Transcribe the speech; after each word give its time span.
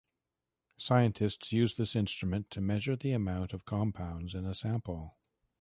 Scientists 0.77 1.51
use 1.53 1.75
this 1.75 1.95
instrument 1.95 2.49
to 2.49 2.59
measure 2.59 2.95
the 2.95 3.11
amount 3.11 3.53
of 3.53 3.65
compounds 3.65 4.33
in 4.33 4.45
a 4.45 4.55
sample. 4.55 5.15